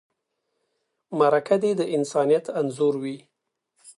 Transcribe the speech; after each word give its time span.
مرکه 1.19 1.55
دې 1.63 1.71
د 1.79 1.81
انسانیت 1.95 2.45
انځور 2.59 2.93
وي. 3.03 3.17